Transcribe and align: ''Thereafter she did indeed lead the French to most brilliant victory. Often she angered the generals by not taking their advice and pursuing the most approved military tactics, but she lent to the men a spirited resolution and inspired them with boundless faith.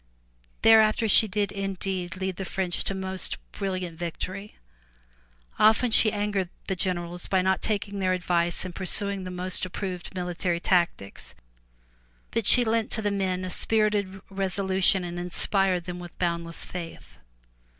''Thereafter 0.63 1.07
she 1.07 1.27
did 1.27 1.51
indeed 1.51 2.15
lead 2.17 2.37
the 2.37 2.43
French 2.43 2.83
to 2.85 2.95
most 2.95 3.37
brilliant 3.51 3.99
victory. 3.99 4.55
Often 5.59 5.91
she 5.91 6.11
angered 6.11 6.49
the 6.65 6.75
generals 6.75 7.27
by 7.27 7.43
not 7.43 7.61
taking 7.61 7.99
their 7.99 8.13
advice 8.13 8.65
and 8.65 8.73
pursuing 8.73 9.25
the 9.25 9.29
most 9.29 9.63
approved 9.63 10.15
military 10.15 10.59
tactics, 10.59 11.35
but 12.31 12.47
she 12.47 12.65
lent 12.65 12.89
to 12.93 13.03
the 13.03 13.11
men 13.11 13.45
a 13.45 13.51
spirited 13.51 14.21
resolution 14.31 15.03
and 15.03 15.19
inspired 15.19 15.83
them 15.83 15.99
with 15.99 16.17
boundless 16.17 16.65
faith. 16.65 17.17